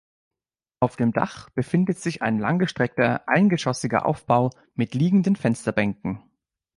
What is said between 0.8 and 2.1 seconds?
dem Dach befindet